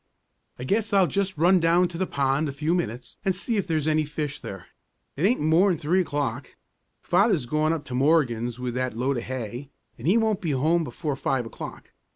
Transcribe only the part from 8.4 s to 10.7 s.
with that load of hay, and he won't be